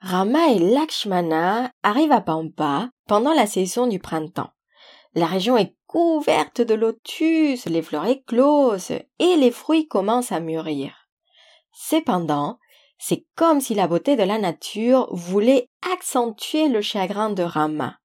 Rama 0.00 0.52
et 0.52 0.58
Lakshmana 0.60 1.72
arrivent 1.82 2.12
à 2.12 2.20
Pampa 2.20 2.90
pendant 3.08 3.32
la 3.32 3.46
saison 3.46 3.88
du 3.88 3.98
printemps. 3.98 4.50
La 5.14 5.26
région 5.26 5.56
est 5.56 5.74
couverte 5.88 6.60
de 6.60 6.74
lotus, 6.74 7.66
les 7.66 7.82
fleurs 7.82 8.06
éclosent 8.06 8.92
et 9.18 9.36
les 9.36 9.50
fruits 9.50 9.88
commencent 9.88 10.30
à 10.30 10.38
mûrir. 10.38 11.08
Cependant, 11.72 12.58
c'est 12.98 13.26
comme 13.34 13.60
si 13.60 13.74
la 13.74 13.88
beauté 13.88 14.14
de 14.14 14.22
la 14.22 14.38
nature 14.38 15.08
voulait 15.10 15.68
accentuer 15.92 16.68
le 16.68 16.80
chagrin 16.80 17.30
de 17.30 17.42
Rama. 17.42 17.98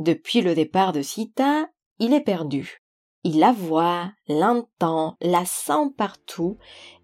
Depuis 0.00 0.40
le 0.40 0.54
départ 0.54 0.92
de 0.92 1.02
Sita, 1.02 1.68
il 2.00 2.14
est 2.14 2.20
perdu. 2.20 2.82
Il 3.22 3.38
la 3.38 3.52
voit, 3.52 4.10
l'entend, 4.28 5.16
la 5.20 5.44
sent 5.44 5.92
partout, 5.96 6.56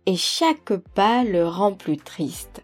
et 0.07 0.17
chaque 0.17 0.75
pas 0.95 1.23
le 1.23 1.47
rend 1.47 1.75
plus 1.75 1.99
triste. 1.99 2.64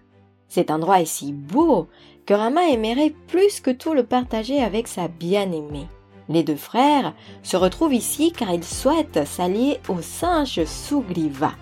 Cet 0.50 0.72
endroit 0.72 1.00
est 1.00 1.06
si 1.06 1.32
beau 1.32 1.86
que 2.26 2.34
Rama 2.34 2.68
aimerait 2.68 3.14
plus 3.28 3.60
que 3.60 3.70
tout 3.70 3.95
le 3.95 4.02
partager 4.02 4.60
avec 4.62 4.88
sa 4.88 5.06
bien-aimée. 5.06 5.86
Les 6.28 6.42
deux 6.42 6.56
frères 6.56 7.14
se 7.45 7.56
retrouvent 7.56 7.95
ici 7.95 8.32
car 8.32 8.52
ils 8.52 8.64
souhaitent 8.64 9.24
s'allier 9.27 9.78
au 9.88 10.02
singe 10.02 10.64
Sugriva. 10.64 11.52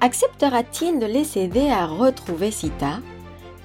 Acceptera-t-il 0.00 0.98
de 0.98 1.06
les 1.06 1.38
aider 1.38 1.70
à 1.70 1.86
retrouver 1.86 2.50
Sita? 2.50 2.98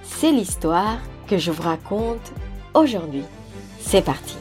C'est 0.04 0.32
l'histoire 0.32 1.00
que 1.28 1.40
je 1.40 1.50
vous 1.50 1.64
raconte 1.64 2.32
aujourd'hui. 2.76 3.24
C'est 3.80 4.06
parti 4.06 4.36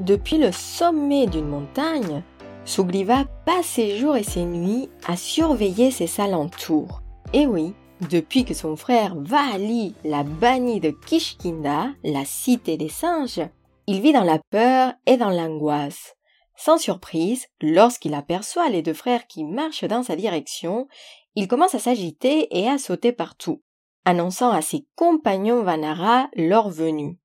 Depuis 0.00 0.38
le 0.38 0.50
sommet 0.50 1.26
d'une 1.26 1.48
montagne, 1.48 2.22
Sugriva 2.64 3.26
passe 3.44 3.66
ses 3.66 3.98
jours 3.98 4.16
et 4.16 4.22
ses 4.22 4.46
nuits 4.46 4.88
à 5.06 5.14
surveiller 5.14 5.90
ses 5.90 6.22
alentours. 6.22 7.02
Et 7.34 7.46
oui, 7.46 7.74
depuis 8.08 8.46
que 8.46 8.54
son 8.54 8.76
frère 8.76 9.14
Vali 9.14 9.94
l'a 10.04 10.22
banni 10.22 10.80
de 10.80 10.88
Kishkinda, 10.88 11.88
la 12.02 12.24
cité 12.24 12.78
des 12.78 12.88
singes, 12.88 13.42
il 13.86 14.00
vit 14.00 14.14
dans 14.14 14.24
la 14.24 14.38
peur 14.50 14.94
et 15.04 15.18
dans 15.18 15.28
l'angoisse. 15.28 16.14
Sans 16.56 16.78
surprise, 16.78 17.46
lorsqu'il 17.60 18.14
aperçoit 18.14 18.70
les 18.70 18.80
deux 18.80 18.94
frères 18.94 19.26
qui 19.26 19.44
marchent 19.44 19.84
dans 19.84 20.02
sa 20.02 20.16
direction, 20.16 20.88
il 21.34 21.46
commence 21.46 21.74
à 21.74 21.78
s'agiter 21.78 22.58
et 22.58 22.68
à 22.68 22.78
sauter 22.78 23.12
partout, 23.12 23.62
annonçant 24.06 24.50
à 24.50 24.62
ses 24.62 24.86
compagnons 24.96 25.62
Vanara 25.62 26.30
leur 26.36 26.70
venue. 26.70 27.18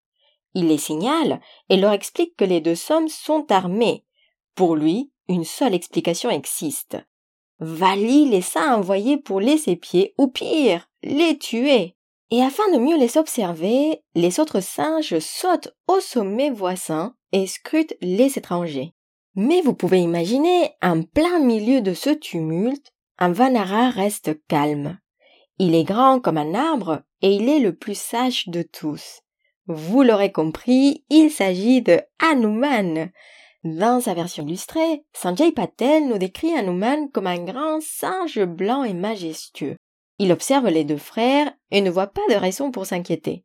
Il 0.55 0.69
les 0.69 0.77
signale 0.77 1.41
et 1.69 1.77
leur 1.77 1.91
explique 1.91 2.35
que 2.35 2.45
les 2.45 2.61
deux 2.61 2.75
sommes 2.75 3.09
sont 3.09 3.51
armés. 3.51 4.05
Pour 4.55 4.75
lui, 4.75 5.11
une 5.27 5.43
seule 5.43 5.75
explication 5.75 6.29
existe. 6.29 6.97
Vali 7.59 8.27
les 8.29 8.43
a 8.57 8.77
envoyés 8.77 9.17
pour 9.17 9.39
laisser 9.39 9.75
pied, 9.75 10.13
ou 10.17 10.27
pire, 10.27 10.89
les 11.03 11.37
tuer. 11.37 11.95
Et 12.31 12.41
afin 12.41 12.69
de 12.73 12.79
mieux 12.79 12.97
les 12.97 13.17
observer, 13.17 14.01
les 14.15 14.39
autres 14.39 14.61
singes 14.61 15.19
sautent 15.19 15.73
au 15.87 15.99
sommet 15.99 16.49
voisin 16.49 17.15
et 17.31 17.47
scrutent 17.47 17.95
les 18.01 18.37
étrangers. 18.37 18.93
Mais 19.35 19.61
vous 19.61 19.73
pouvez 19.73 19.99
imaginer, 19.99 20.71
en 20.81 21.03
plein 21.03 21.39
milieu 21.39 21.81
de 21.81 21.93
ce 21.93 22.09
tumulte, 22.09 22.93
un 23.19 23.31
Vanara 23.31 23.89
reste 23.89 24.31
calme. 24.47 24.99
Il 25.59 25.75
est 25.75 25.83
grand 25.83 26.19
comme 26.19 26.37
un 26.37 26.53
arbre 26.53 27.01
et 27.21 27.33
il 27.33 27.49
est 27.49 27.59
le 27.59 27.75
plus 27.75 27.97
sage 27.97 28.47
de 28.47 28.61
tous. 28.61 29.21
Vous 29.67 30.03
l'aurez 30.03 30.31
compris, 30.31 31.03
il 31.09 31.31
s'agit 31.31 31.81
de 31.81 31.99
Hanuman. 32.19 33.09
Dans 33.63 33.99
sa 33.99 34.13
version 34.13 34.45
illustrée, 34.45 35.03
Sanjay 35.11 35.51
Patel 35.51 36.07
nous 36.07 36.19
décrit 36.19 36.55
Hanuman 36.55 37.09
comme 37.11 37.25
un 37.25 37.43
grand 37.43 37.81
singe 37.81 38.43
blanc 38.43 38.83
et 38.83 38.93
majestueux. 38.93 39.75
Il 40.19 40.31
observe 40.31 40.67
les 40.67 40.83
deux 40.83 40.97
frères 40.97 41.51
et 41.71 41.81
ne 41.81 41.89
voit 41.89 42.05
pas 42.05 42.21
de 42.29 42.35
raison 42.35 42.69
pour 42.69 42.85
s'inquiéter. 42.85 43.43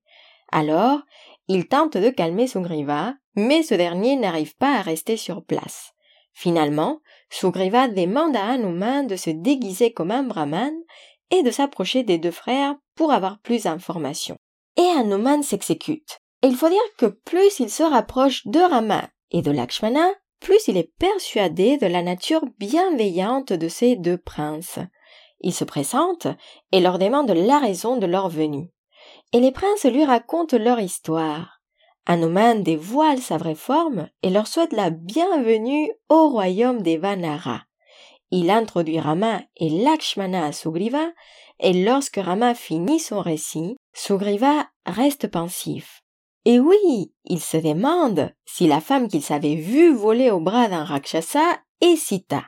Alors, 0.53 1.01
il 1.49 1.69
tente 1.69 1.97
de 1.97 2.11
calmer 2.11 2.47
Sugriva, 2.47 3.15
mais 3.35 3.63
ce 3.63 3.75
dernier 3.75 4.17
n'arrive 4.17 4.55
pas 4.57 4.77
à 4.77 4.83
rester 4.83 5.17
sur 5.17 5.43
place. 5.43 5.95
Finalement, 6.35 7.01
Sugriva 7.31 7.89
demande 7.89 8.37
à 8.37 8.47
Hanuman 8.47 9.07
de 9.07 9.17
se 9.17 9.31
déguiser 9.31 9.95
comme 9.95 10.11
un 10.11 10.25
brahman 10.25 10.75
et 11.31 11.43
de 11.43 11.51
s'approcher 11.51 12.03
des 12.03 12.19
deux 12.19 12.31
frères 12.31 12.77
pour 12.95 13.11
avoir 13.11 13.39
plus 13.39 13.63
d'informations 13.63 14.37
et 14.77 14.99
Hanuman 14.99 15.43
s'exécute. 15.43 16.21
Et 16.43 16.47
il 16.47 16.57
faut 16.57 16.69
dire 16.69 16.79
que 16.97 17.07
plus 17.07 17.61
il 17.61 17.71
se 17.71 17.83
rapproche 17.83 18.47
de 18.47 18.61
Rama 18.61 19.09
et 19.31 19.43
de 19.43 19.51
Lakshmana, 19.51 20.09
plus 20.41 20.69
il 20.69 20.77
est 20.77 20.93
persuadé 20.99 21.77
de 21.77 21.87
la 21.87 22.03
nature 22.03 22.43
bienveillante 22.59 23.53
de 23.53 23.69
ces 23.69 23.97
deux 23.97 24.17
princes. 24.17 24.79
Il 25.41 25.53
se 25.53 25.65
présente 25.65 26.27
et 26.73 26.81
leur 26.81 26.99
demande 26.99 27.31
la 27.31 27.59
raison 27.59 27.97
de 27.97 28.07
leur 28.07 28.29
venue. 28.29 28.71
Et 29.33 29.41
les 29.41 29.53
princes 29.53 29.85
lui 29.85 30.05
racontent 30.05 30.59
leur 30.59 30.81
histoire. 30.81 31.61
Hanuman 32.07 32.63
dévoile 32.63 33.21
sa 33.21 33.37
vraie 33.37 33.55
forme 33.55 34.09
et 34.23 34.31
leur 34.31 34.47
souhaite 34.47 34.73
la 34.73 34.91
bienvenue 34.91 35.93
au 36.09 36.29
royaume 36.29 36.83
des 36.83 36.97
Vanara. 36.97 37.63
Il 38.31 38.51
introduit 38.51 39.01
Rama 39.01 39.43
et 39.57 39.69
Lakshmana 39.69 40.47
à 40.47 40.53
Sugriva 40.53 41.11
et 41.61 41.73
lorsque 41.73 42.17
Rama 42.17 42.55
finit 42.55 43.01
son 43.01 43.21
récit, 43.21 43.77
Sugriva 43.93 44.67
reste 44.87 45.29
pensif. 45.29 46.03
Et 46.45 46.59
oui, 46.59 47.13
il 47.25 47.41
se 47.41 47.59
demande 47.59 48.33
si 48.47 48.67
la 48.67 48.81
femme 48.81 49.09
qu'il 49.09 49.23
savait 49.23 49.57
vue 49.57 49.93
voler 49.93 50.31
au 50.31 50.41
bras 50.41 50.69
d'un 50.69 50.85
Rakshasa 50.85 51.59
est 51.81 51.97
Sita. 51.97 52.45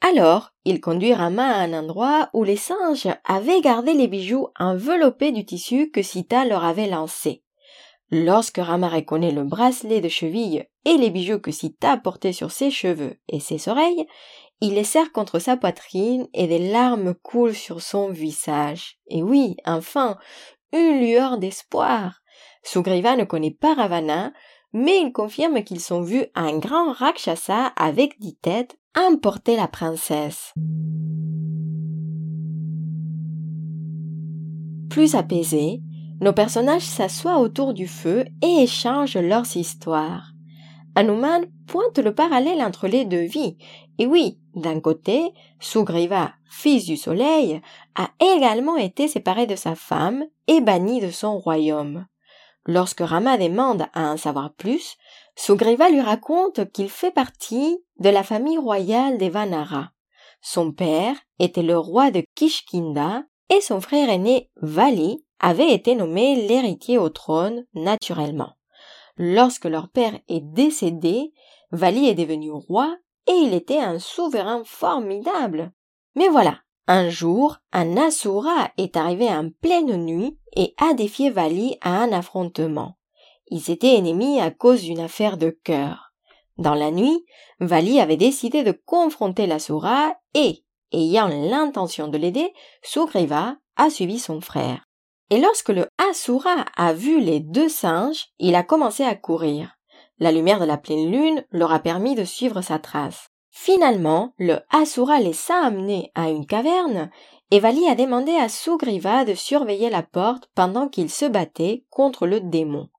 Alors, 0.00 0.50
il 0.64 0.80
conduit 0.80 1.14
Rama 1.14 1.46
à 1.46 1.60
un 1.60 1.72
endroit 1.72 2.28
où 2.32 2.42
les 2.42 2.56
singes 2.56 3.08
avaient 3.24 3.60
gardé 3.60 3.94
les 3.94 4.08
bijoux 4.08 4.48
enveloppés 4.58 5.30
du 5.30 5.44
tissu 5.44 5.90
que 5.90 6.02
Sita 6.02 6.44
leur 6.44 6.64
avait 6.64 6.88
lancé. 6.88 7.44
Lorsque 8.10 8.58
Rama 8.58 8.88
reconnaît 8.88 9.30
le 9.30 9.44
bracelet 9.44 10.00
de 10.00 10.08
cheville 10.08 10.66
et 10.84 10.96
les 10.96 11.10
bijoux 11.10 11.38
que 11.38 11.52
Sita 11.52 11.96
portait 11.96 12.32
sur 12.32 12.50
ses 12.50 12.70
cheveux 12.70 13.20
et 13.28 13.38
ses 13.38 13.68
oreilles, 13.68 14.06
il 14.62 14.74
les 14.74 14.84
serre 14.84 15.10
contre 15.10 15.40
sa 15.40 15.56
poitrine 15.56 16.28
et 16.32 16.46
des 16.46 16.70
larmes 16.70 17.14
coulent 17.14 17.52
sur 17.54 17.82
son 17.82 18.10
visage. 18.10 18.96
Et 19.08 19.20
oui, 19.20 19.56
enfin, 19.66 20.16
une 20.72 21.00
lueur 21.00 21.36
d'espoir. 21.38 22.22
Sugriva 22.62 23.16
ne 23.16 23.24
connaît 23.24 23.50
pas 23.50 23.74
Ravana, 23.74 24.32
mais 24.72 25.00
il 25.00 25.12
confirme 25.12 25.64
qu'ils 25.64 25.80
sont 25.80 26.02
vus 26.02 26.26
un 26.36 26.58
grand 26.58 26.92
Rakshasa 26.92 27.72
avec 27.74 28.20
dix 28.20 28.36
têtes 28.36 28.78
emporter 28.96 29.56
la 29.56 29.66
princesse. 29.66 30.54
Plus 34.90 35.16
apaisés, 35.16 35.80
nos 36.20 36.32
personnages 36.32 36.82
s'assoient 36.82 37.40
autour 37.40 37.74
du 37.74 37.88
feu 37.88 38.26
et 38.42 38.62
échangent 38.62 39.16
leurs 39.16 39.56
histoires. 39.56 40.31
Hanuman 40.94 41.46
pointe 41.66 41.98
le 41.98 42.14
parallèle 42.14 42.62
entre 42.62 42.86
les 42.86 43.04
deux 43.04 43.24
vies. 43.24 43.56
Et 43.98 44.06
oui, 44.06 44.38
d'un 44.54 44.80
côté, 44.80 45.32
Sugriva, 45.60 46.32
fils 46.50 46.84
du 46.84 46.96
soleil, 46.96 47.60
a 47.94 48.10
également 48.20 48.76
été 48.76 49.08
séparé 49.08 49.46
de 49.46 49.56
sa 49.56 49.74
femme 49.74 50.24
et 50.46 50.60
banni 50.60 51.00
de 51.00 51.10
son 51.10 51.38
royaume. 51.38 52.06
Lorsque 52.66 53.00
Rama 53.00 53.38
demande 53.38 53.86
à 53.94 54.12
en 54.12 54.16
savoir 54.16 54.52
plus, 54.52 54.96
Sugriva 55.34 55.88
lui 55.88 56.00
raconte 56.00 56.70
qu'il 56.72 56.88
fait 56.88 57.10
partie 57.10 57.78
de 57.98 58.08
la 58.08 58.22
famille 58.22 58.58
royale 58.58 59.18
des 59.18 59.30
Vanara. 59.30 59.90
Son 60.42 60.72
père 60.72 61.16
était 61.38 61.62
le 61.62 61.78
roi 61.78 62.10
de 62.10 62.22
Kishkinda 62.34 63.24
et 63.48 63.60
son 63.60 63.80
frère 63.80 64.10
aîné 64.10 64.50
Vali 64.60 65.24
avait 65.40 65.72
été 65.72 65.94
nommé 65.94 66.46
l'héritier 66.46 66.98
au 66.98 67.08
trône 67.08 67.64
naturellement. 67.74 68.54
Lorsque 69.24 69.66
leur 69.66 69.88
père 69.88 70.18
est 70.26 70.40
décédé, 70.40 71.32
Vali 71.70 72.08
est 72.08 72.16
devenu 72.16 72.50
roi 72.50 72.96
et 73.28 73.34
il 73.34 73.54
était 73.54 73.78
un 73.78 74.00
souverain 74.00 74.64
formidable. 74.64 75.70
Mais 76.16 76.26
voilà, 76.26 76.58
un 76.88 77.08
jour, 77.08 77.58
un 77.72 77.96
Asura 77.96 78.72
est 78.78 78.96
arrivé 78.96 79.28
en 79.28 79.48
pleine 79.60 79.94
nuit 79.96 80.40
et 80.56 80.74
a 80.76 80.92
défié 80.94 81.30
Vali 81.30 81.76
à 81.82 82.02
un 82.02 82.10
affrontement. 82.10 82.96
Ils 83.46 83.70
étaient 83.70 83.94
ennemis 83.94 84.40
à 84.40 84.50
cause 84.50 84.82
d'une 84.82 84.98
affaire 84.98 85.36
de 85.36 85.50
cœur. 85.50 86.12
Dans 86.58 86.74
la 86.74 86.90
nuit, 86.90 87.24
Vali 87.60 88.00
avait 88.00 88.16
décidé 88.16 88.64
de 88.64 88.72
confronter 88.72 89.46
l'Asura 89.46 90.16
et, 90.34 90.64
ayant 90.90 91.28
l'intention 91.28 92.08
de 92.08 92.18
l'aider, 92.18 92.52
Sugriva 92.82 93.54
a 93.76 93.88
suivi 93.88 94.18
son 94.18 94.40
frère. 94.40 94.88
Et 95.32 95.40
lorsque 95.40 95.70
le 95.70 95.88
Asura 95.96 96.66
a 96.76 96.92
vu 96.92 97.18
les 97.18 97.40
deux 97.40 97.70
singes, 97.70 98.26
il 98.38 98.54
a 98.54 98.62
commencé 98.62 99.02
à 99.02 99.14
courir. 99.14 99.78
La 100.18 100.30
lumière 100.30 100.60
de 100.60 100.66
la 100.66 100.76
pleine 100.76 101.10
lune 101.10 101.42
leur 101.50 101.72
a 101.72 101.78
permis 101.78 102.14
de 102.14 102.24
suivre 102.24 102.60
sa 102.60 102.78
trace. 102.78 103.30
Finalement, 103.48 104.34
le 104.36 104.58
Asura 104.68 105.20
les 105.20 105.34
a 105.50 105.64
amenés 105.64 106.12
à 106.14 106.28
une 106.28 106.44
caverne 106.44 107.10
et 107.50 107.60
Vali 107.60 107.88
a 107.88 107.94
demandé 107.94 108.32
à 108.32 108.50
Sugriva 108.50 109.24
de 109.24 109.32
surveiller 109.32 109.88
la 109.88 110.02
porte 110.02 110.50
pendant 110.54 110.86
qu'il 110.86 111.08
se 111.08 111.24
battait 111.24 111.86
contre 111.88 112.26
le 112.26 112.40
démon. 112.40 112.90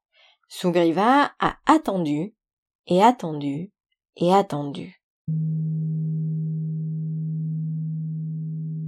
Sugriva 0.48 1.34
a 1.40 1.58
attendu 1.68 2.34
et 2.88 3.04
attendu 3.04 3.72
et 4.18 4.34
attendu. 4.34 5.04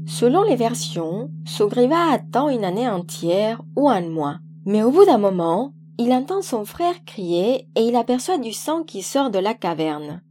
Selon 0.08 0.44
les 0.44 0.56
versions, 0.56 1.32
Sugriva 1.46 2.12
attend 2.12 2.50
une 2.50 2.64
année 2.64 2.88
entière 2.88 3.62
ou 3.76 3.90
un 3.90 4.02
mois. 4.02 4.38
Mais 4.66 4.84
au 4.84 4.92
bout 4.92 5.06
d'un 5.06 5.18
moment, 5.18 5.74
il 5.98 6.12
entend 6.12 6.42
son 6.42 6.64
frère 6.64 7.04
crier 7.06 7.68
et 7.76 7.82
il 7.82 7.96
aperçoit 7.96 8.38
du 8.38 8.54
sang 8.54 8.84
qui 8.84 9.02
sort 9.02 9.32
de 9.32 9.40
la 9.40 9.56
caverne. 9.56 10.22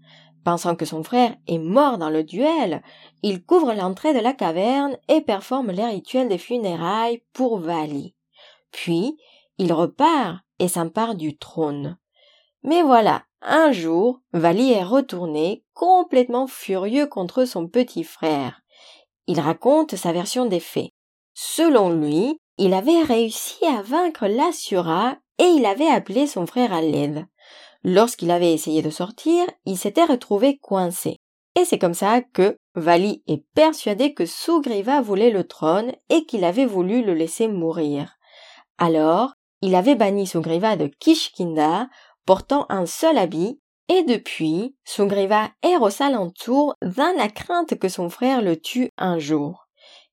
Pensant 0.44 0.76
que 0.76 0.84
son 0.84 1.02
frère 1.02 1.34
est 1.48 1.58
mort 1.58 1.98
dans 1.98 2.10
le 2.10 2.22
duel, 2.22 2.82
il 3.22 3.42
couvre 3.42 3.72
l'entrée 3.72 4.14
de 4.14 4.20
la 4.20 4.32
caverne 4.32 4.96
et 5.08 5.22
performe 5.22 5.70
les 5.70 5.86
rituels 5.86 6.28
des 6.28 6.38
funérailles 6.38 7.22
pour 7.32 7.58
Vali. 7.58 8.14
Puis, 8.70 9.16
il 9.58 9.72
repart 9.72 10.40
et 10.58 10.68
s'empare 10.68 11.14
du 11.14 11.36
trône. 11.36 11.96
Mais 12.62 12.82
voilà, 12.82 13.24
un 13.40 13.72
jour, 13.72 14.20
Vali 14.32 14.72
est 14.72 14.84
retourné, 14.84 15.64
complètement 15.72 16.46
furieux 16.46 17.06
contre 17.06 17.44
son 17.44 17.66
petit 17.66 18.04
frère. 18.04 18.63
Il 19.26 19.40
raconte 19.40 19.96
sa 19.96 20.12
version 20.12 20.46
des 20.46 20.60
faits. 20.60 20.90
Selon 21.34 21.90
lui, 21.90 22.38
il 22.58 22.74
avait 22.74 23.02
réussi 23.02 23.64
à 23.66 23.82
vaincre 23.82 24.26
l'Assura 24.26 25.16
et 25.38 25.44
il 25.44 25.66
avait 25.66 25.88
appelé 25.88 26.26
son 26.26 26.46
frère 26.46 26.72
à 26.72 26.80
l'aide. 26.80 27.26
Lorsqu'il 27.82 28.30
avait 28.30 28.52
essayé 28.52 28.82
de 28.82 28.90
sortir, 28.90 29.44
il 29.66 29.76
s'était 29.76 30.04
retrouvé 30.04 30.58
coincé. 30.58 31.18
Et 31.56 31.64
c'est 31.64 31.78
comme 31.78 31.94
ça 31.94 32.20
que 32.20 32.56
Vali 32.74 33.22
est 33.26 33.44
persuadé 33.54 34.14
que 34.14 34.26
Sugriva 34.26 35.00
voulait 35.00 35.30
le 35.30 35.44
trône 35.44 35.92
et 36.08 36.24
qu'il 36.24 36.44
avait 36.44 36.66
voulu 36.66 37.02
le 37.02 37.14
laisser 37.14 37.46
mourir. 37.46 38.16
Alors, 38.78 39.34
il 39.60 39.74
avait 39.74 39.94
banni 39.94 40.26
Sugriva 40.26 40.76
de 40.76 40.86
Kishkinda, 40.86 41.88
portant 42.26 42.66
un 42.68 42.86
seul 42.86 43.18
habit, 43.18 43.60
et 43.88 44.02
depuis, 44.04 44.74
Sugriva 44.84 45.50
erre 45.62 45.82
aux 45.82 46.02
alentours 46.02 46.74
dans 46.82 47.14
la 47.16 47.28
crainte 47.28 47.78
que 47.78 47.88
son 47.88 48.08
frère 48.08 48.40
le 48.40 48.58
tue 48.58 48.90
un 48.96 49.18
jour. 49.18 49.68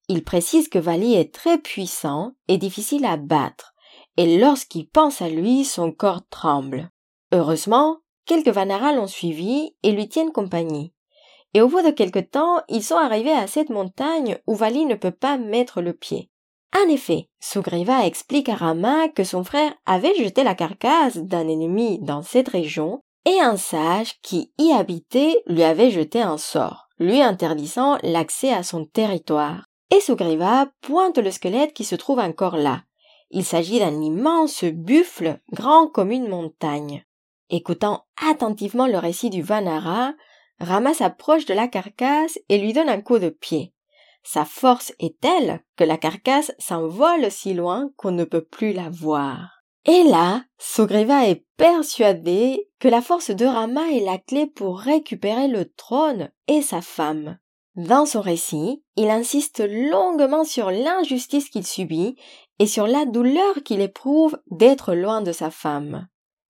Il 0.10 0.24
précise 0.24 0.68
que 0.68 0.80
Vali 0.80 1.14
est 1.14 1.34
très 1.34 1.58
puissant 1.58 2.34
et 2.50 2.58
difficile 2.58 3.06
à 3.06 3.16
battre, 3.16 3.74
et 4.18 4.38
lorsqu'il 4.38 4.90
pense 4.90 5.22
à 5.22 5.30
lui, 5.30 5.64
son 5.64 5.94
corps 5.94 6.28
tremble. 6.30 6.90
Heureusement, 7.32 8.00
quelques 8.26 8.50
Vanara 8.50 8.92
l'ont 8.92 9.08
suivi 9.08 9.74
et 9.84 9.94
lui 9.94 10.10
tiennent 10.10 10.34
compagnie. 10.34 10.94
Et 11.54 11.62
au 11.62 11.70
bout 11.70 11.82
de 11.82 11.92
quelque 11.92 12.20
temps, 12.20 12.62
ils 12.68 12.84
sont 12.84 12.96
arrivés 12.96 13.32
à 13.32 13.48
cette 13.48 13.70
montagne 13.70 14.38
où 14.48 14.56
Vali 14.56 14.86
ne 14.86 14.96
peut 14.96 15.12
pas 15.12 15.38
mettre 15.38 15.82
le 15.82 15.94
pied. 15.94 16.30
En 16.76 16.90
effet, 16.90 17.30
Sugriva 17.40 18.06
explique 18.06 18.50
à 18.50 18.56
Rama 18.56 19.10
que 19.10 19.24
son 19.24 19.44
frère 19.44 19.74
avait 19.86 20.16
jeté 20.16 20.44
la 20.44 20.56
carcasse 20.56 21.18
d'un 21.18 21.48
ennemi 21.48 22.00
dans 22.00 22.22
cette 22.22 22.50
région 22.50 23.02
et 23.26 23.40
un 23.40 23.58
sage 23.58 24.20
qui 24.22 24.52
y 24.58 24.72
habitait 24.72 25.42
lui 25.46 25.64
avait 25.64 25.92
jeté 25.92 26.22
un 26.22 26.38
sort, 26.38 26.88
lui 27.00 27.22
interdisant 27.22 27.98
l'accès 28.04 28.52
à 28.52 28.64
son 28.64 28.86
territoire. 28.86 29.66
Et 29.92 30.00
Sugriva 30.00 30.68
pointe 30.82 31.18
le 31.18 31.32
squelette 31.32 31.74
qui 31.74 31.84
se 31.84 31.96
trouve 31.96 32.20
encore 32.20 32.58
là. 32.58 32.84
Il 33.30 33.46
s'agit 33.46 33.80
d'un 33.80 34.02
immense 34.02 34.64
buffle 34.64 35.40
grand 35.52 35.88
comme 35.88 36.12
une 36.12 36.28
montagne. 36.28 37.06
Écoutant 37.50 38.06
attentivement 38.30 38.88
le 38.88 38.98
récit 38.98 39.30
du 39.30 39.42
Vanara, 39.42 40.14
Rama 40.60 40.94
s'approche 40.94 41.46
de 41.46 41.54
la 41.54 41.68
carcasse 41.68 42.40
et 42.50 42.58
lui 42.58 42.72
donne 42.74 42.90
un 42.90 43.02
coup 43.02 43.20
de 43.20 43.30
pied. 43.30 43.74
Sa 44.24 44.46
force 44.46 44.94
est 45.00 45.20
telle 45.20 45.62
que 45.76 45.84
la 45.84 45.98
carcasse 45.98 46.54
s'envole 46.60 47.32
si 47.32 47.54
loin 47.54 47.90
qu'on 47.98 48.12
ne 48.12 48.24
peut 48.24 48.44
plus 48.44 48.72
la 48.72 48.90
voir. 48.90 49.61
Et 49.86 50.04
là, 50.04 50.44
Sugriva 50.60 51.28
est 51.28 51.44
persuadé 51.58 52.70
que 52.80 52.88
la 52.88 53.02
force 53.02 53.32
de 53.32 53.46
Rama 53.46 53.92
est 53.92 54.04
la 54.06 54.20
clé 54.20 54.46
pour 54.46 54.80
récupérer 54.80 55.48
le 55.48 55.66
trône 55.66 56.30
et 56.48 56.62
sa 56.62 56.82
femme. 56.82 57.40
Dans 57.76 58.06
son 58.06 58.22
récit, 58.22 58.84
il 58.96 59.10
insiste 59.10 59.64
longuement 59.66 60.44
sur 60.44 60.70
l'injustice 60.70 61.50
qu'il 61.50 61.66
subit 61.66 62.16
et 62.60 62.68
sur 62.68 62.86
la 62.86 63.06
douleur 63.06 63.64
qu'il 63.64 63.82
éprouve 63.82 64.38
d'être 64.52 64.94
loin 64.94 65.22
de 65.22 65.32
sa 65.32 65.50
femme. 65.50 66.08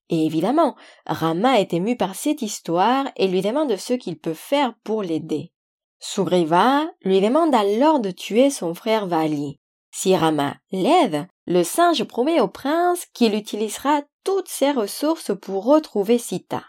Et 0.10 0.25
évidemment, 0.25 0.75
Rama 1.06 1.62
est 1.62 1.74
ému 1.74 1.95
par 1.95 2.16
cette 2.16 2.42
histoire 2.42 3.06
et 3.16 3.30
lui 3.30 3.42
demande 3.42 3.77
ce 3.77 3.94
qu'il 3.94 4.19
peut 4.19 4.34
faire 4.34 4.74
pour 4.84 5.04
l'aider. 5.04 5.54
Sugriva 6.00 6.86
lui 7.04 7.22
demande 7.22 7.56
alors 7.56 8.01
de 8.01 8.12
tuer 8.12 8.50
son 8.50 8.74
frère 8.74 9.07
Vali. 9.07 9.61
Si 9.92 10.16
Rama 10.16 10.56
l'aide, 10.72 11.28
le 11.46 11.64
singe 11.64 12.04
promet 12.06 12.40
au 12.40 12.48
prince 12.48 13.06
qu'il 13.14 13.36
utilisera 13.36 14.02
toutes 14.24 14.48
ses 14.48 14.72
ressources 14.72 15.32
pour 15.40 15.66
retrouver 15.66 16.18
Sita. 16.18 16.64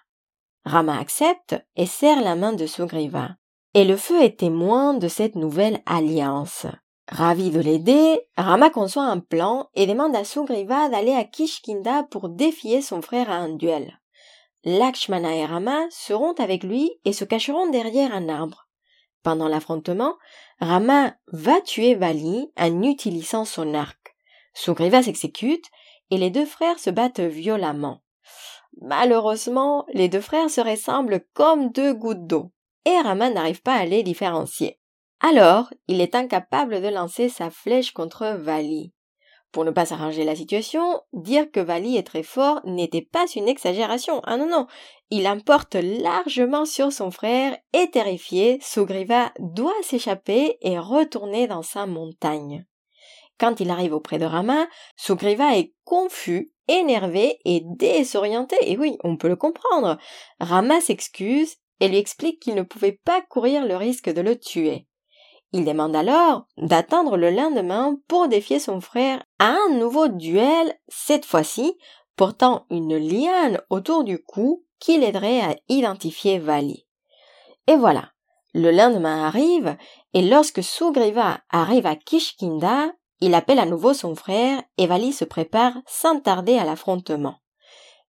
Rama 0.65 0.99
accepte 0.99 1.57
et 1.77 1.87
serre 1.87 2.23
la 2.23 2.35
main 2.35 2.53
de 2.53 2.67
Sugriva. 2.67 3.31
Et 3.75 3.85
le 3.85 3.97
feu 3.97 4.23
est 4.23 4.39
témoin 4.39 4.95
de 4.95 5.09
cette 5.09 5.35
nouvelle 5.35 5.83
alliance. 5.87 6.67
Ravi 7.09 7.51
de 7.51 7.61
l'aider, 7.61 8.21
Rama 8.37 8.71
conçoit 8.71 9.05
un 9.05 9.19
plan 9.19 9.69
et 9.75 9.87
demande 9.87 10.15
à 10.15 10.25
Sugriva 10.25 10.89
d'aller 10.89 11.15
à 11.15 11.25
Kishkinda 11.25 12.05
pour 12.05 12.29
défier 12.29 12.81
son 12.81 13.03
frère 13.03 13.31
à 13.31 13.37
un 13.37 13.51
duel. 13.51 13.99
Lakshmana 14.65 15.35
et 15.35 15.45
Rama 15.45 15.81
seront 15.91 16.35
avec 16.35 16.63
lui 16.63 16.93
et 17.05 17.13
se 17.13 17.25
cacheront 17.25 17.69
derrière 17.71 18.15
un 18.15 18.29
arbre. 18.29 18.69
Pendant 19.23 19.49
l'affrontement, 19.49 20.17
Rama 20.61 21.15
va 21.29 21.61
tuer 21.61 21.95
Vali 21.95 22.51
en 22.59 22.83
utilisant 22.83 23.45
son 23.45 23.75
arc. 23.75 24.17
Sugriva 24.55 25.03
s'exécute 25.03 25.65
et 26.11 26.19
les 26.19 26.31
deux 26.31 26.45
frères 26.45 26.79
se 26.79 26.91
battent 26.91 27.21
violemment. 27.21 28.03
Malheureusement, 28.81 29.87
les 29.93 30.09
deux 30.09 30.21
frères 30.21 30.51
se 30.51 30.61
ressemblent 30.61 31.25
comme 31.35 31.71
deux 31.71 31.95
gouttes 31.95 32.27
d'eau 32.27 32.53
et 32.85 32.99
Rama 33.01 33.31
n'arrive 33.31 33.63
pas 33.63 33.75
à 33.75 33.85
les 33.85 34.03
différencier. 34.03 34.79
Alors, 35.21 35.73
il 35.87 36.01
est 36.01 36.15
incapable 36.15 36.81
de 36.81 36.89
lancer 36.89 37.29
sa 37.29 37.51
flèche 37.51 37.93
contre 37.93 38.37
Vali. 38.39 38.93
Pour 39.53 39.67
ne 39.67 39.71
pas 39.71 39.85
s'arranger 39.85 40.25
la 40.25 40.35
situation, 40.35 41.03
dire 41.13 41.51
que 41.51 41.61
Vali 41.61 41.99
est 41.99 42.07
très 42.07 42.23
fort 42.23 42.61
n'était 42.65 43.03
pas 43.03 43.27
une 43.37 43.49
exagération. 43.49 44.23
Ah 44.25 44.39
non, 44.39 44.49
non. 44.49 44.67
Il 45.11 45.29
emporte 45.29 45.75
largement 45.75 46.65
sur 46.65 46.91
son 46.91 47.11
frère 47.11 47.59
et 47.75 47.91
terrifié, 47.91 48.59
Sugriva 48.63 49.31
doit 49.39 49.75
s'échapper 49.83 50.57
et 50.63 50.79
retourner 50.79 51.47
dans 51.47 51.63
sa 51.63 51.85
montagne. 51.85 52.65
Quand 53.39 53.61
il 53.61 53.71
arrive 53.71 53.93
auprès 53.93 54.19
de 54.19 54.25
Rama, 54.25 54.67
Sugriva 54.97 55.59
est 55.59 55.75
confus, 55.85 56.53
énervé 56.69 57.39
et 57.45 57.63
désorienté. 57.63 58.57
Et 58.63 58.79
oui, 58.79 58.97
on 59.05 59.19
peut 59.19 59.29
le 59.29 59.37
comprendre. 59.37 59.99
Rama 60.41 60.81
s'excuse 60.81 61.57
et 61.81 61.89
lui 61.89 61.99
explique 61.99 62.41
qu'il 62.41 62.55
ne 62.55 62.63
pouvait 62.63 63.01
pas 63.05 63.21
courir 63.21 63.67
le 63.67 63.77
risque 63.77 64.09
de 64.09 64.21
le 64.23 64.39
tuer. 64.39 64.87
Il 65.53 65.65
demande 65.65 65.95
alors 65.95 66.47
d'attendre 66.57 67.17
le 67.17 67.31
lendemain 67.31 67.99
pour 68.09 68.29
défier 68.29 68.59
son 68.59 68.81
frère 68.81 69.23
à 69.39 69.49
un 69.49 69.75
nouveau 69.75 70.09
duel, 70.09 70.75
cette 70.89 71.27
fois-ci 71.27 71.77
portant 72.17 72.67
une 72.71 72.97
liane 72.97 73.61
autour 73.71 74.05
du 74.05 74.23
cou 74.23 74.65
qui 74.79 74.99
l'aiderait 74.99 75.41
à 75.41 75.57
identifier 75.69 76.39
Vali. 76.39 76.87
Et 77.67 77.77
voilà, 77.77 78.11
le 78.55 78.71
lendemain 78.71 79.25
arrive, 79.25 79.77
et 80.15 80.23
lorsque 80.23 80.63
Sugriva 80.63 81.41
arrive 81.51 81.87
à 81.87 81.97
Kishkinda, 81.97 82.93
il 83.21 83.35
appelle 83.35 83.61
à 83.61 83.67
nouveau 83.67 83.95
son 83.95 84.15
frère 84.15 84.63
et 84.79 84.87
Vali 84.87 85.13
se 85.13 85.25
prépare 85.25 85.75
sans 85.87 86.21
tarder 86.21 86.59
à 86.59 86.65
l'affrontement. 86.65 87.37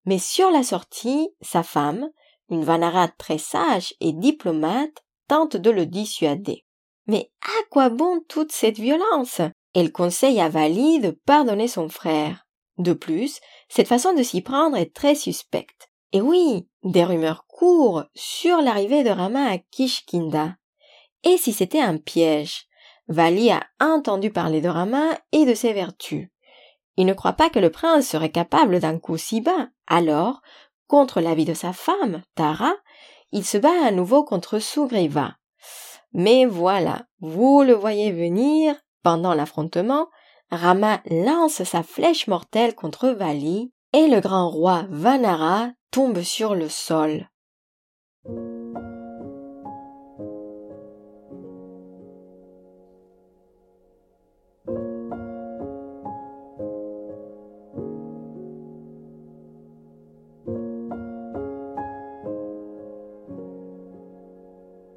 Mais 0.06 0.18
sur 0.18 0.50
la 0.50 0.64
sortie, 0.64 1.30
sa 1.42 1.64
femme, 1.64 2.10
une 2.50 2.64
Vanara 2.64 3.08
très 3.08 3.38
sage 3.38 3.94
et 4.00 4.12
diplomate, 4.12 5.04
tente 5.28 5.56
de 5.56 5.70
le 5.70 5.86
dissuader. 5.86 6.66
Mais 7.08 7.32
à 7.42 7.64
quoi 7.70 7.90
bon 7.90 8.22
toute 8.28 8.52
cette 8.52 8.80
violence? 8.80 9.42
Elle 9.74 9.92
conseille 9.92 10.40
à 10.40 10.50
Vali 10.50 11.00
de 11.00 11.12
pardonner 11.12 11.68
son 11.68 11.90
frère. 11.90 12.46
De 12.78 12.94
plus, 12.94 13.40
cette 13.70 13.88
façon 13.88 14.14
de 14.14 14.24
s'y 14.24 14.42
prendre 14.42 14.78
est 14.78 14.94
très 14.94 15.16
suspecte. 15.16 15.90
Et 16.12 16.22
oui, 16.22 16.68
des 16.84 17.04
rumeurs 17.04 17.46
courent 17.48 18.06
sur 18.14 18.62
l'arrivée 18.62 19.04
de 19.04 19.10
Rama 19.10 19.52
à 19.52 19.58
Kishkinda. 19.58 20.56
Et 21.24 21.38
si 21.38 21.54
c'était 21.54 21.82
un 21.82 21.98
piège? 21.98 22.68
Vali 23.08 23.52
a 23.52 23.64
entendu 23.80 24.30
parler 24.30 24.62
de 24.62 24.70
Rama 24.70 25.18
et 25.32 25.46
de 25.46 25.54
ses 25.54 25.74
vertus. 25.74 26.30
Il 26.96 27.06
ne 27.06 27.14
croit 27.14 27.34
pas 27.34 27.50
que 27.50 27.60
le 27.60 27.72
prince 27.72 28.08
serait 28.08 28.32
capable 28.32 28.80
d'un 28.80 29.00
coup 29.00 29.18
si 29.18 29.42
bas. 29.42 29.70
Alors, 29.88 30.42
contre 30.88 31.22
l'avis 31.22 31.46
de 31.46 31.54
sa 31.54 31.74
femme, 31.74 32.22
Tara, 32.36 32.74
il 33.32 33.44
se 33.44 33.58
bat 33.58 33.86
à 33.86 33.92
nouveau 33.92 34.24
contre 34.24 34.60
Sugriva. 34.60 35.36
Mais 36.14 36.46
voilà, 36.46 37.06
vous 37.20 37.64
le 37.64 37.74
voyez 37.74 38.12
venir, 38.12 38.76
pendant 39.02 39.34
l'affrontement, 39.34 40.08
Rama 40.52 41.02
lance 41.10 41.64
sa 41.64 41.82
flèche 41.82 42.28
mortelle 42.28 42.76
contre 42.76 43.10
Vali 43.10 43.72
et 43.94 44.08
le 44.08 44.20
grand 44.20 44.50
roi 44.50 44.86
Vanara 44.90 45.72
tombe 45.90 46.22
sur 46.22 46.54
le 46.54 46.70
sol. 46.70 47.28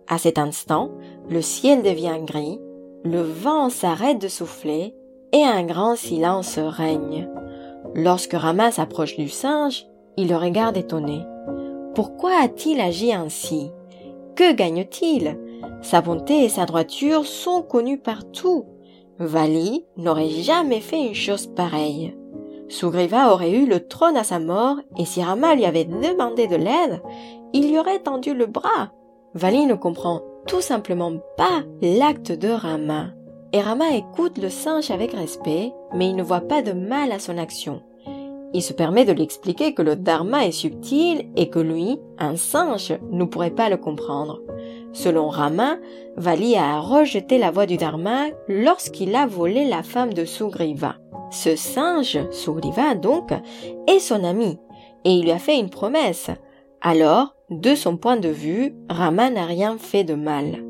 À 0.08 0.18
cet 0.18 0.38
instant, 0.38 0.95
le 1.28 1.42
ciel 1.42 1.82
devient 1.82 2.18
gris, 2.24 2.60
le 3.04 3.20
vent 3.20 3.70
s'arrête 3.70 4.20
de 4.20 4.28
souffler 4.28 4.94
et 5.32 5.42
un 5.42 5.64
grand 5.64 5.96
silence 5.96 6.58
règne. 6.58 7.28
Lorsque 7.94 8.34
Rama 8.34 8.70
s'approche 8.70 9.16
du 9.16 9.28
singe, 9.28 9.86
il 10.16 10.28
le 10.28 10.36
regarde 10.36 10.76
étonné. 10.76 11.22
Pourquoi 11.94 12.32
a-t-il 12.42 12.80
agi 12.80 13.12
ainsi? 13.12 13.70
Que 14.34 14.52
gagne-t-il? 14.52 15.38
Sa 15.82 16.00
bonté 16.00 16.44
et 16.44 16.48
sa 16.48 16.66
droiture 16.66 17.24
sont 17.24 17.62
connues 17.62 17.98
partout. 17.98 18.66
Vali 19.18 19.84
n'aurait 19.96 20.28
jamais 20.28 20.80
fait 20.80 21.06
une 21.06 21.14
chose 21.14 21.46
pareille. 21.46 22.16
Sugriva 22.68 23.32
aurait 23.32 23.52
eu 23.52 23.66
le 23.66 23.86
trône 23.86 24.16
à 24.16 24.24
sa 24.24 24.38
mort 24.38 24.76
et 24.98 25.04
si 25.04 25.22
Rama 25.22 25.54
lui 25.54 25.64
avait 25.64 25.84
demandé 25.84 26.48
de 26.48 26.56
l'aide, 26.56 27.00
il 27.52 27.70
lui 27.70 27.78
aurait 27.78 28.00
tendu 28.00 28.34
le 28.34 28.46
bras. 28.46 28.90
Vali 29.34 29.66
ne 29.66 29.74
comprend 29.74 30.20
tout 30.46 30.60
simplement 30.60 31.12
pas 31.36 31.62
l'acte 31.82 32.32
de 32.32 32.48
Rama. 32.48 33.08
Et 33.52 33.60
Rama 33.60 33.94
écoute 33.94 34.38
le 34.38 34.48
singe 34.48 34.90
avec 34.90 35.12
respect, 35.12 35.72
mais 35.94 36.08
il 36.08 36.16
ne 36.16 36.22
voit 36.22 36.40
pas 36.40 36.62
de 36.62 36.72
mal 36.72 37.12
à 37.12 37.18
son 37.18 37.38
action. 37.38 37.82
Il 38.54 38.62
se 38.62 38.72
permet 38.72 39.04
de 39.04 39.12
l'expliquer 39.12 39.74
que 39.74 39.82
le 39.82 39.96
dharma 39.96 40.46
est 40.46 40.52
subtil 40.52 41.28
et 41.36 41.50
que 41.50 41.58
lui, 41.58 41.98
un 42.18 42.36
singe, 42.36 42.94
ne 43.10 43.24
pourrait 43.24 43.50
pas 43.50 43.68
le 43.68 43.76
comprendre. 43.76 44.40
Selon 44.92 45.28
Rama, 45.28 45.78
Vali 46.16 46.56
a 46.56 46.80
rejeté 46.80 47.38
la 47.38 47.50
voie 47.50 47.66
du 47.66 47.76
dharma 47.76 48.26
lorsqu'il 48.48 49.14
a 49.14 49.26
volé 49.26 49.66
la 49.66 49.82
femme 49.82 50.14
de 50.14 50.24
Sugriva. 50.24 50.96
Ce 51.30 51.56
singe, 51.56 52.18
Sugriva 52.30 52.94
donc, 52.94 53.32
est 53.88 53.98
son 53.98 54.22
ami, 54.22 54.58
et 55.04 55.10
il 55.10 55.24
lui 55.24 55.32
a 55.32 55.38
fait 55.38 55.58
une 55.58 55.70
promesse. 55.70 56.30
Alors, 56.80 57.35
de 57.50 57.74
son 57.74 57.96
point 57.96 58.16
de 58.16 58.28
vue, 58.28 58.74
Rama 58.88 59.30
n'a 59.30 59.44
rien 59.44 59.78
fait 59.78 60.04
de 60.04 60.14
mal. 60.14 60.64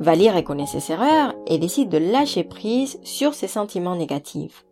Vali 0.00 0.30
reconnaît 0.30 0.66
ses 0.66 0.92
erreurs 0.92 1.34
et 1.46 1.58
décide 1.58 1.88
de 1.88 1.98
lâcher 1.98 2.44
prise 2.44 2.98
sur 3.02 3.34
ses 3.34 3.48
sentiments 3.48 3.96
négatifs. 3.96 4.64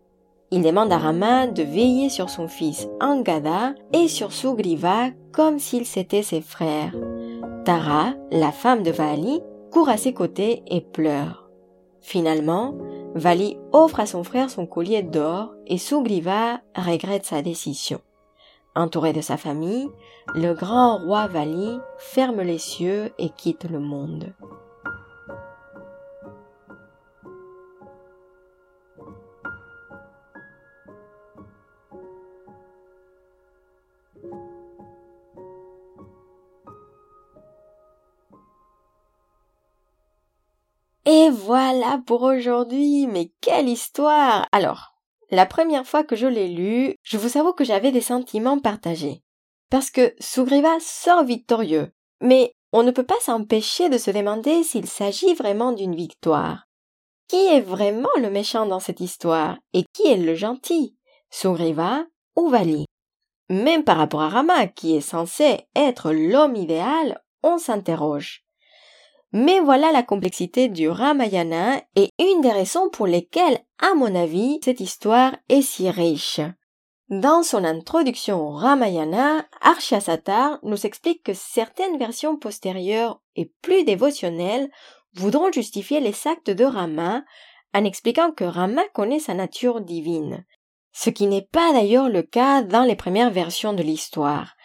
Il 0.53 0.63
demande 0.63 0.93
à 0.93 0.99
Rama 0.99 1.47
de 1.47 1.63
veiller 1.63 2.09
sur 2.09 2.31
son 2.31 2.49
fils 2.49 2.89
Angada 3.01 3.75
et 3.93 4.09
sur 4.09 4.33
Sugriva 4.33 5.11
comme 5.33 5.59
s'ils 5.59 5.99
étaient 5.99 6.23
ses 6.23 6.41
frères. 6.41 6.95
Tara, 7.65 8.15
la 8.33 8.51
femme 8.51 8.83
de 8.83 8.91
Vali, 8.91 9.41
court 9.71 9.89
à 9.89 9.97
ses 9.97 10.13
côtés 10.13 10.63
et 10.69 10.81
pleure. 10.81 11.49
Finalement, 12.01 12.75
Vali 13.15 13.59
offre 13.73 14.01
à 14.01 14.07
son 14.07 14.25
frère 14.25 14.51
son 14.51 14.67
collier 14.67 15.03
d'or 15.03 15.55
et 15.67 15.79
Sugriva 15.79 16.61
regrette 16.75 17.27
sa 17.27 17.43
décision. 17.43 18.01
Entouré 18.77 19.13
de 19.13 19.21
sa 19.21 19.37
famille, 19.37 19.89
le 20.35 20.55
grand 20.55 20.99
roi 20.99 21.27
Vali 21.27 21.81
ferme 21.99 22.41
les 22.43 22.59
cieux 22.59 23.13
et 23.19 23.31
quitte 23.31 23.65
le 23.65 23.81
monde. 23.81 24.33
Et 41.07 41.29
voilà 41.31 42.01
pour 42.07 42.23
aujourd'hui, 42.23 43.09
mais 43.09 43.33
quelle 43.41 43.69
histoire 43.69 44.47
Alors, 44.53 44.90
la 45.31 45.47
première 45.47 45.87
fois 45.87 46.05
que 46.05 46.17
je 46.17 46.27
l'ai 46.27 46.49
lu, 46.49 46.95
je 47.03 47.17
vous 47.17 47.39
avoue 47.39 47.53
que 47.53 47.65
j'avais 47.65 47.93
des 47.93 48.01
sentiments 48.01 48.59
partagés. 48.59 49.23
Parce 49.71 49.91
que 49.91 50.15
Sugriva 50.19 50.79
sort 50.81 51.25
victorieux, 51.25 51.93
mais 52.21 52.53
on 52.73 52.83
ne 52.83 52.91
peut 52.91 53.05
pas 53.05 53.21
s'empêcher 53.21 53.89
de 53.89 53.99
se 53.99 54.11
demander 54.11 54.63
s'il 54.63 54.87
s'agit 54.87 55.35
vraiment 55.35 55.73
d'une 55.73 55.95
victoire. 55.95 56.67
Qui 57.29 57.47
est 57.47 57.61
vraiment 57.61 58.09
le 58.21 58.31
méchant 58.31 58.67
dans 58.67 58.81
cette 58.81 59.01
histoire 59.01 59.57
et 59.73 59.85
qui 59.93 60.09
est 60.09 60.17
le 60.17 60.35
gentil? 60.35 60.97
Sugriva 61.31 62.05
ou 62.37 62.49
Vali 62.49 62.87
Même 63.49 63.85
par 63.85 63.99
rapport 63.99 64.23
à 64.23 64.29
Rama, 64.29 64.67
qui 64.67 64.97
est 64.97 65.01
censé 65.01 65.69
être 65.77 66.13
l'homme 66.13 66.57
idéal, 66.57 67.23
on 67.45 67.59
s'interroge. 67.59 68.45
Mais 69.33 69.61
voilà 69.61 69.93
la 69.93 70.03
complexité 70.03 70.69
du 70.69 70.89
Ramayana 70.89 71.81
et 71.95 72.11
une 72.19 72.41
des 72.41 72.51
raisons 72.51 72.91
pour 72.91 73.07
lesquelles, 73.07 73.61
à 73.79 73.95
mon 73.95 74.15
avis, 74.15 74.59
cette 74.65 74.81
histoire 74.81 75.37
est 75.49 75.63
si 75.63 75.89
riche. 75.89 76.41
Dans 77.11 77.43
son 77.43 77.65
introduction 77.65 78.41
au 78.41 78.51
Ramayana, 78.51 79.47
Arshasattar 79.61 80.59
nous 80.63 80.87
explique 80.87 81.23
que 81.23 81.35
certaines 81.35 81.99
versions 81.99 82.37
postérieures 82.37 83.21
et 83.37 83.53
plus 83.63 83.85
dévotionnelles 83.85 84.71
voudront 85.15 85.51
justifier 85.53 86.01
les 86.01 86.15
actes 86.27 86.51
de 86.51 86.65
Rama 86.65 87.25
en 87.73 87.85
expliquant 87.85 88.33
que 88.33 88.45
Rama 88.45 88.83
connaît 88.95 89.19
sa 89.21 89.35
nature 89.35 89.81
divine. 89.81 90.45
Ce 90.93 91.11
qui 91.11 91.27
n'est 91.27 91.49
pas 91.53 91.73
d'ailleurs 91.73 92.09
le 92.09 92.23
cas 92.23 92.63
dans 92.63 92.83
les 92.83 92.97
premières 92.97 93.31
versions 93.31 93.73
de 93.73 93.83
l'histoire. 93.83 94.57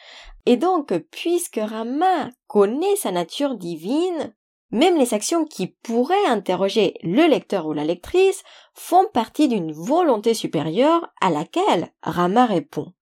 Et 0.48 0.58
donc, 0.58 0.94
puisque 1.12 1.60
Rama 1.62 2.30
connaît 2.48 2.96
sa 2.96 3.12
nature 3.12 3.56
divine, 3.56 4.34
même 4.72 4.98
les 4.98 5.14
actions 5.14 5.46
qui 5.46 5.68
pourraient 5.68 6.26
interroger 6.28 6.96
le 7.04 7.28
lecteur 7.28 7.66
ou 7.68 7.74
la 7.74 7.84
lectrice 7.84 8.44
font 8.74 9.06
partie 9.14 9.48
d'une 9.48 9.72
volonté 9.72 10.34
supérieure 10.34 11.08
à 11.22 11.30
laquelle 11.30 11.94
Rama 12.02 12.46
répond. 12.46 12.94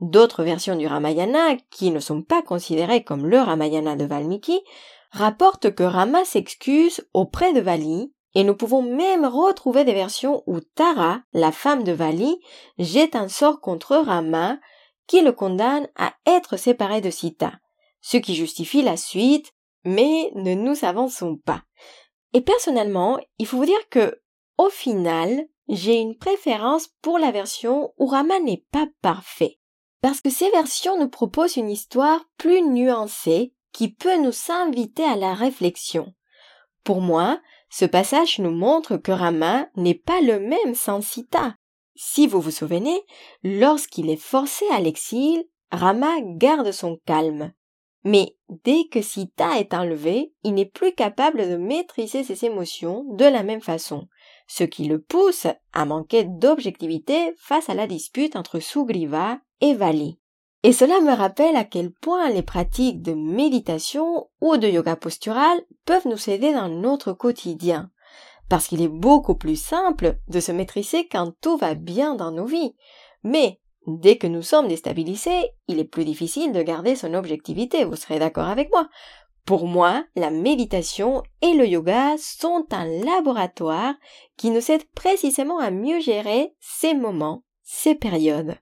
D'autres 0.00 0.44
versions 0.44 0.76
du 0.76 0.86
Ramayana, 0.86 1.56
qui 1.70 1.90
ne 1.90 1.98
sont 1.98 2.22
pas 2.22 2.42
considérées 2.42 3.02
comme 3.02 3.26
le 3.26 3.38
Ramayana 3.38 3.96
de 3.96 4.04
Valmiki, 4.04 4.60
rapportent 5.10 5.74
que 5.74 5.82
Rama 5.82 6.24
s'excuse 6.24 7.08
auprès 7.14 7.52
de 7.52 7.60
Vali, 7.60 8.12
et 8.34 8.44
nous 8.44 8.54
pouvons 8.54 8.82
même 8.82 9.24
retrouver 9.24 9.84
des 9.84 9.94
versions 9.94 10.44
où 10.46 10.60
Tara, 10.60 11.22
la 11.32 11.50
femme 11.50 11.82
de 11.82 11.92
Vali, 11.92 12.38
jette 12.78 13.16
un 13.16 13.28
sort 13.28 13.60
contre 13.60 13.96
Rama, 13.96 14.58
qui 15.08 15.22
le 15.22 15.32
condamne 15.32 15.88
à 15.96 16.12
être 16.26 16.56
séparé 16.56 17.00
de 17.00 17.10
Sita, 17.10 17.54
ce 18.00 18.18
qui 18.18 18.36
justifie 18.36 18.82
la 18.82 18.96
suite 18.96 19.52
mais 19.84 20.30
ne 20.34 20.54
nous 20.54 20.84
avançons 20.84 21.36
pas. 21.36 21.62
Et 22.32 22.40
personnellement, 22.40 23.18
il 23.38 23.46
faut 23.46 23.56
vous 23.58 23.64
dire 23.64 23.88
que, 23.90 24.20
au 24.58 24.68
final, 24.68 25.46
j'ai 25.68 25.96
une 25.98 26.16
préférence 26.16 26.88
pour 27.02 27.18
la 27.18 27.30
version 27.30 27.92
où 27.98 28.06
Rama 28.06 28.40
n'est 28.40 28.64
pas 28.70 28.86
parfait. 29.02 29.58
Parce 30.00 30.20
que 30.20 30.30
ces 30.30 30.50
versions 30.50 30.98
nous 30.98 31.08
proposent 31.08 31.56
une 31.56 31.70
histoire 31.70 32.24
plus 32.36 32.62
nuancée 32.62 33.54
qui 33.72 33.92
peut 33.92 34.16
nous 34.16 34.32
inviter 34.48 35.04
à 35.04 35.16
la 35.16 35.34
réflexion. 35.34 36.14
Pour 36.84 37.00
moi, 37.00 37.40
ce 37.70 37.84
passage 37.84 38.38
nous 38.38 38.50
montre 38.50 38.96
que 38.96 39.12
Rama 39.12 39.68
n'est 39.76 39.94
pas 39.94 40.20
le 40.20 40.40
même 40.40 40.74
sans 40.74 41.00
Sita. 41.00 41.54
Si 41.94 42.26
vous 42.26 42.40
vous 42.40 42.50
souvenez, 42.50 43.02
lorsqu'il 43.42 44.08
est 44.08 44.16
forcé 44.16 44.64
à 44.72 44.80
l'exil, 44.80 45.44
Rama 45.70 46.20
garde 46.22 46.70
son 46.72 46.98
calme. 47.04 47.52
Mais 48.04 48.36
dès 48.64 48.84
que 48.90 49.02
Sita 49.02 49.58
est 49.58 49.74
enlevé, 49.74 50.32
il 50.44 50.54
n'est 50.54 50.66
plus 50.66 50.94
capable 50.94 51.48
de 51.48 51.56
maîtriser 51.56 52.22
ses 52.22 52.44
émotions 52.44 53.04
de 53.14 53.24
la 53.24 53.42
même 53.42 53.60
façon, 53.60 54.08
ce 54.46 54.64
qui 54.64 54.84
le 54.84 55.00
pousse 55.00 55.46
à 55.72 55.84
manquer 55.84 56.24
d'objectivité 56.24 57.34
face 57.38 57.68
à 57.68 57.74
la 57.74 57.86
dispute 57.86 58.36
entre 58.36 58.60
Sugriva 58.60 59.38
et 59.60 59.74
Vali. 59.74 60.18
Et 60.62 60.72
cela 60.72 61.00
me 61.00 61.12
rappelle 61.12 61.56
à 61.56 61.64
quel 61.64 61.92
point 61.92 62.30
les 62.30 62.42
pratiques 62.42 63.02
de 63.02 63.14
méditation 63.14 64.28
ou 64.40 64.56
de 64.56 64.68
yoga 64.68 64.96
postural 64.96 65.60
peuvent 65.84 66.08
nous 66.08 66.30
aider 66.30 66.52
dans 66.52 66.68
notre 66.68 67.12
quotidien. 67.12 67.90
Parce 68.48 68.66
qu'il 68.66 68.82
est 68.82 68.88
beaucoup 68.88 69.36
plus 69.36 69.60
simple 69.60 70.18
de 70.28 70.40
se 70.40 70.50
maîtriser 70.52 71.06
quand 71.06 71.32
tout 71.40 71.56
va 71.58 71.74
bien 71.74 72.14
dans 72.14 72.32
nos 72.32 72.46
vies. 72.46 72.74
Mais 73.22 73.60
Dès 73.90 74.18
que 74.18 74.26
nous 74.26 74.42
sommes 74.42 74.68
déstabilisés, 74.68 75.48
il 75.66 75.78
est 75.78 75.84
plus 75.84 76.04
difficile 76.04 76.52
de 76.52 76.60
garder 76.60 76.94
son 76.94 77.14
objectivité, 77.14 77.84
vous 77.84 77.96
serez 77.96 78.18
d'accord 78.18 78.48
avec 78.48 78.70
moi. 78.70 78.86
Pour 79.46 79.66
moi, 79.66 80.04
la 80.14 80.28
méditation 80.28 81.22
et 81.40 81.54
le 81.54 81.66
yoga 81.66 82.16
sont 82.18 82.66
un 82.70 82.84
laboratoire 82.84 83.94
qui 84.36 84.50
nous 84.50 84.70
aide 84.70 84.84
précisément 84.94 85.58
à 85.58 85.70
mieux 85.70 86.00
gérer 86.00 86.54
ces 86.60 86.92
moments, 86.92 87.44
ces 87.62 87.94
périodes. 87.94 88.58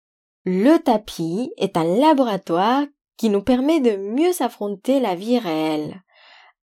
Le 0.44 0.78
tapis 0.78 1.52
est 1.56 1.76
un 1.76 1.84
laboratoire 1.84 2.84
qui 3.16 3.28
nous 3.28 3.42
permet 3.42 3.78
de 3.78 3.94
mieux 3.94 4.42
affronter 4.42 4.98
la 4.98 5.14
vie 5.14 5.38
réelle. 5.38 6.02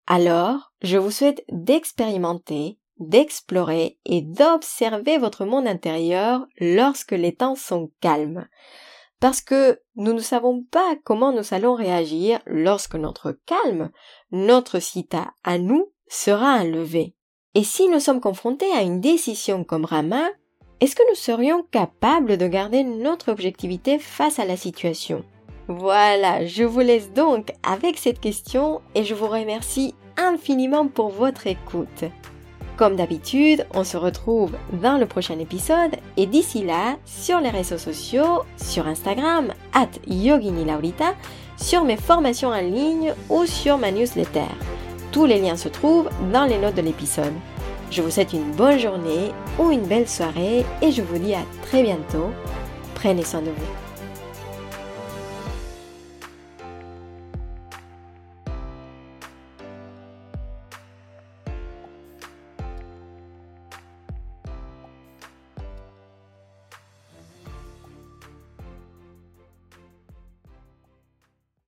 Alors, 0.05 0.73
je 0.81 0.97
vous 0.97 1.11
souhaite 1.11 1.45
d'expérimenter 1.49 2.78
d'explorer 2.99 3.97
et 4.05 4.21
d'observer 4.21 5.17
votre 5.17 5.45
monde 5.45 5.67
intérieur 5.67 6.45
lorsque 6.59 7.13
les 7.13 7.33
temps 7.33 7.55
sont 7.55 7.91
calmes. 8.01 8.47
Parce 9.19 9.41
que 9.41 9.81
nous 9.95 10.13
ne 10.13 10.19
savons 10.19 10.63
pas 10.71 10.95
comment 11.03 11.33
nous 11.33 11.53
allons 11.53 11.75
réagir 11.75 12.39
lorsque 12.45 12.95
notre 12.95 13.37
calme, 13.45 13.89
notre 14.31 14.79
cita 14.79 15.33
à 15.43 15.57
nous, 15.57 15.91
sera 16.07 16.59
enlevé. 16.59 17.15
Et 17.55 17.63
si 17.63 17.87
nous 17.89 17.99
sommes 17.99 18.21
confrontés 18.21 18.71
à 18.71 18.81
une 18.81 19.01
décision 19.01 19.63
comme 19.63 19.85
Rama, 19.85 20.29
est-ce 20.79 20.95
que 20.95 21.09
nous 21.09 21.15
serions 21.15 21.63
capables 21.71 22.37
de 22.37 22.47
garder 22.47 22.83
notre 22.83 23.31
objectivité 23.31 23.99
face 23.99 24.39
à 24.39 24.45
la 24.45 24.55
situation? 24.55 25.25
Voilà, 25.67 26.45
je 26.45 26.63
vous 26.63 26.79
laisse 26.79 27.11
donc 27.11 27.51
avec 27.63 27.97
cette 27.97 28.19
question 28.19 28.81
et 28.95 29.03
je 29.03 29.13
vous 29.13 29.27
remercie 29.27 29.93
infiniment 30.17 30.87
pour 30.87 31.09
votre 31.09 31.47
écoute. 31.47 32.05
Comme 32.79 32.95
d'habitude, 32.95 33.65
on 33.73 33.83
se 33.83 33.97
retrouve 33.97 34.53
dans 34.71 34.97
le 34.97 35.05
prochain 35.05 35.37
épisode 35.37 35.97
et 36.15 36.25
d'ici 36.25 36.63
là, 36.63 36.95
sur 37.03 37.41
les 37.41 37.49
réseaux 37.49 37.77
sociaux, 37.77 38.43
sur 38.55 38.87
Instagram, 38.87 39.49
at 39.73 39.89
yoginilaurita, 40.07 41.13
sur 41.57 41.83
mes 41.83 41.97
formations 41.97 42.47
en 42.47 42.61
ligne 42.61 43.13
ou 43.29 43.45
sur 43.45 43.77
ma 43.77 43.91
newsletter. 43.91 44.47
Tous 45.11 45.25
les 45.25 45.41
liens 45.41 45.57
se 45.57 45.67
trouvent 45.67 46.09
dans 46.31 46.45
les 46.45 46.57
notes 46.57 46.75
de 46.75 46.81
l'épisode. 46.81 47.33
Je 47.91 48.01
vous 48.01 48.11
souhaite 48.11 48.31
une 48.31 48.51
bonne 48.51 48.79
journée 48.79 49.33
ou 49.59 49.71
une 49.71 49.85
belle 49.85 50.07
soirée 50.07 50.63
et 50.81 50.93
je 50.93 51.01
vous 51.01 51.17
dis 51.17 51.33
à 51.33 51.43
très 51.63 51.83
bientôt. 51.83 52.29
Prenez 52.95 53.25
soin 53.25 53.41
de 53.41 53.49
vous. 53.49 53.88